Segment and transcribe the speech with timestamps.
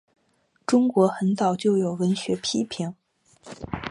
[0.65, 2.95] 中国很早就有文学批评。